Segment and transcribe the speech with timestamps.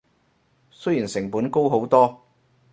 [0.71, 2.23] 雖然成本高好多